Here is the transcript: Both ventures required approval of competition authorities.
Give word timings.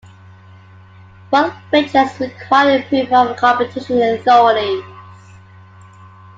Both 1.29 1.53
ventures 1.69 2.19
required 2.19 2.85
approval 2.85 3.17
of 3.27 3.37
competition 3.37 4.01
authorities. 4.01 4.83